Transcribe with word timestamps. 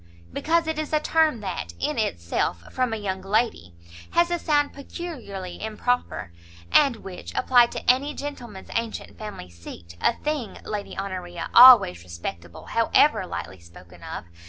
"Because 0.33 0.65
it 0.65 0.79
is 0.79 0.93
a 0.93 0.99
term 0.99 1.41
that, 1.41 1.75
in 1.79 1.99
itself, 1.99 2.73
from 2.73 2.91
a 2.91 2.97
young 2.97 3.21
lady, 3.21 3.75
has 4.13 4.31
a 4.31 4.39
sound 4.39 4.73
peculiarly 4.73 5.63
improper; 5.63 6.31
and 6.71 6.95
which, 6.95 7.31
applied 7.35 7.71
to 7.73 7.87
any 7.87 8.15
gentleman's 8.15 8.71
antient 8.71 9.19
family 9.19 9.51
seat, 9.51 9.97
a 10.01 10.13
thing, 10.13 10.57
Lady 10.63 10.97
Honoria, 10.97 11.51
always 11.53 12.03
respectable, 12.03 12.65
however 12.65 13.27
lightly 13.27 13.59
spoken 13.59 14.01
of! 14.01 14.25